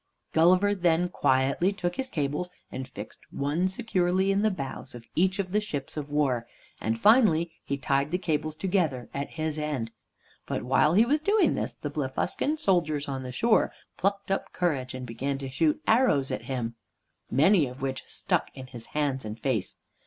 Gulliver 0.33 0.73
then 0.73 1.09
quietly 1.09 1.71
took 1.71 1.95
his 1.95 2.09
cables 2.09 2.49
and 2.71 2.87
fixed 2.87 3.19
one 3.29 3.67
securely 3.67 4.31
in 4.31 4.41
the 4.41 4.49
bows 4.49 4.95
of 4.95 5.05
each 5.13 5.37
of 5.37 5.51
the 5.51 5.61
ships 5.61 5.95
of 5.95 6.09
war, 6.09 6.47
and 6.81 6.99
finally 6.99 7.51
he 7.63 7.77
tied 7.77 8.09
the 8.09 8.17
cables 8.17 8.55
together 8.55 9.09
at 9.13 9.29
his 9.29 9.59
end. 9.59 9.91
But 10.47 10.63
while 10.63 10.95
he 10.95 11.05
was 11.05 11.21
doing 11.21 11.53
this 11.53 11.75
the 11.75 11.91
Blefuscan 11.91 12.57
soldiers 12.57 13.07
on 13.07 13.21
the 13.21 13.31
shore 13.31 13.71
plucked 13.95 14.31
up 14.31 14.51
courage 14.53 14.95
and 14.95 15.05
began 15.05 15.37
to 15.37 15.51
shoot 15.51 15.79
arrows 15.85 16.31
at 16.31 16.45
him, 16.45 16.73
many 17.29 17.67
of 17.67 17.83
which 17.83 18.01
stuck 18.07 18.49
in 18.57 18.65
his 18.65 18.87
hands 18.97 19.23
and 19.23 19.39
face. 19.39 19.75